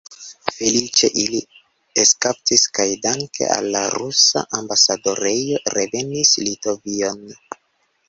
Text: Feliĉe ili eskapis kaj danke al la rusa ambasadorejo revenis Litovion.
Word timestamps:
Feliĉe 0.53 1.09
ili 1.23 1.41
eskapis 2.05 2.65
kaj 2.79 2.87
danke 3.05 3.51
al 3.59 3.69
la 3.77 3.85
rusa 3.99 4.45
ambasadorejo 4.63 5.65
revenis 5.81 6.37
Litovion. 6.49 7.27